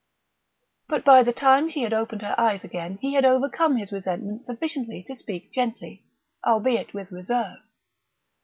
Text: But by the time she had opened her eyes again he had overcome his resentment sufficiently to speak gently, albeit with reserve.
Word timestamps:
But 0.87 1.05
by 1.05 1.21
the 1.21 1.31
time 1.31 1.69
she 1.69 1.83
had 1.83 1.93
opened 1.93 2.23
her 2.23 2.33
eyes 2.35 2.63
again 2.63 2.97
he 3.03 3.13
had 3.13 3.23
overcome 3.23 3.75
his 3.77 3.91
resentment 3.91 4.47
sufficiently 4.47 5.03
to 5.07 5.15
speak 5.15 5.53
gently, 5.53 6.05
albeit 6.43 6.95
with 6.95 7.11
reserve. 7.11 7.59